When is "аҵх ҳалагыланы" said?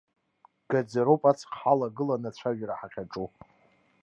1.31-2.27